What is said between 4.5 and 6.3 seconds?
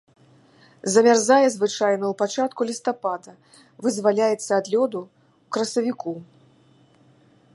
ад лёду ў красавіку.